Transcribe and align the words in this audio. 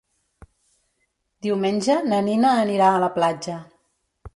Diumenge 1.47 2.01
na 2.09 2.25
Nina 2.31 2.59
anirà 2.67 2.93
a 2.97 3.01
la 3.09 3.15
platja. 3.23 3.65